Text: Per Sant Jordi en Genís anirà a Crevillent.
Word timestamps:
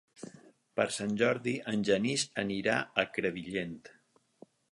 Per 0.79 0.85
Sant 0.95 1.11
Jordi 1.19 1.53
en 1.73 1.83
Genís 1.89 2.25
anirà 2.45 2.79
a 3.03 3.07
Crevillent. 3.19 3.77